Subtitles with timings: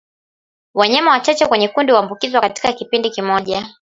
[0.73, 3.75] Wanyama wachache kwenye kundi huambukizwa katika kipindi kimoja